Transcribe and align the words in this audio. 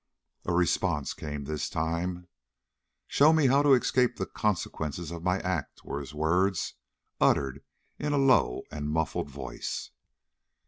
A 0.47 0.51
response 0.51 1.13
came 1.13 1.43
this 1.43 1.69
time. 1.69 2.27
"Show 3.05 3.31
me 3.33 3.45
how 3.45 3.61
to 3.61 3.73
escape 3.75 4.15
the 4.15 4.25
consequences 4.25 5.11
of 5.11 5.21
my 5.21 5.37
act," 5.41 5.85
were 5.85 5.99
his 5.99 6.11
words, 6.11 6.73
uttered 7.19 7.63
in 7.99 8.11
a 8.11 8.17
low 8.17 8.63
and 8.71 8.89
muffled 8.89 9.29
voice. 9.29 9.91